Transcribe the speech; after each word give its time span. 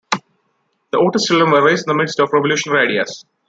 The 0.91 0.97
Otis 0.97 1.27
children 1.27 1.51
were 1.51 1.63
"raised 1.63 1.87
in 1.87 1.95
the 1.95 2.01
midst 2.03 2.19
of 2.19 2.33
revolutionary 2.33 2.87
ideals". 2.87 3.23